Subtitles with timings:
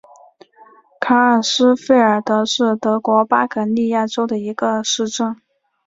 [0.99, 5.39] 卡尔斯费尔德是德国巴伐利亚州的一个市镇。